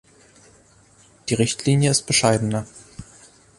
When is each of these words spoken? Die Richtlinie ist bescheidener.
Die 1.29 1.35
Richtlinie 1.35 1.91
ist 1.91 2.07
bescheidener. 2.07 2.65